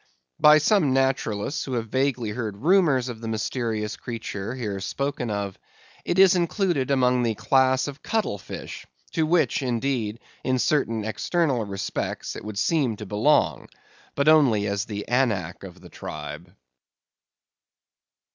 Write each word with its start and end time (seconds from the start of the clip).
By 0.39 0.57
some 0.57 0.93
naturalists 0.93 1.63
who 1.65 1.73
have 1.73 1.89
vaguely 1.89 2.31
heard 2.31 2.57
rumors 2.63 3.07
of 3.07 3.21
the 3.21 3.27
mysterious 3.27 3.95
creature, 3.97 4.55
here 4.55 4.79
spoken 4.79 5.29
of, 5.29 5.59
it 6.03 6.17
is 6.17 6.35
included 6.35 6.89
among 6.89 7.21
the 7.21 7.35
class 7.35 7.87
of 7.87 8.01
cuttle 8.01 8.39
fish, 8.39 8.87
to 9.11 9.27
which, 9.27 9.61
indeed, 9.61 10.19
in 10.43 10.57
certain 10.57 11.05
external 11.05 11.63
respects 11.65 12.35
it 12.35 12.43
would 12.43 12.57
seem 12.57 12.95
to 12.95 13.05
belong, 13.05 13.67
but 14.15 14.27
only 14.27 14.65
as 14.65 14.85
the 14.85 15.07
Anak 15.07 15.61
of 15.61 15.79
the 15.79 15.89
tribe. 15.89 16.51